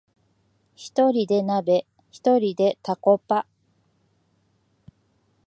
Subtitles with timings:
[0.73, 3.45] ひとりで鍋、ひとりでタコパ